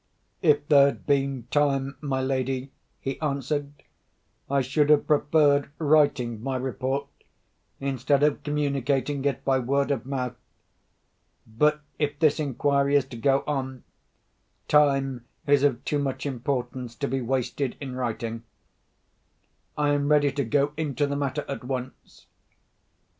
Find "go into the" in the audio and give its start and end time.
20.43-21.15